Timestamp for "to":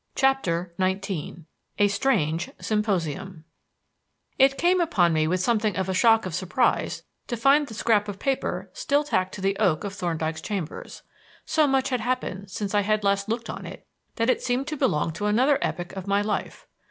7.27-7.37, 9.35-9.41, 14.69-14.75, 15.13-15.27